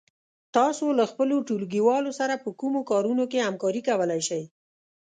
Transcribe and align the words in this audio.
تاسو 0.55 0.85
له 0.99 1.03
خپلو 1.11 1.35
ټولگيوالو 1.47 2.11
سره 2.19 2.35
په 2.43 2.49
کومو 2.59 2.79
کارونو 2.91 3.23
کې 3.31 3.45
همکاري 3.47 3.81
کولای 3.89 4.21
شئ؟ 4.27 4.43